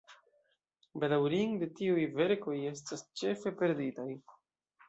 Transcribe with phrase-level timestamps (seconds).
[1.03, 4.09] Bedaŭrinde tiuj verkoj estas ĉefe perditaj.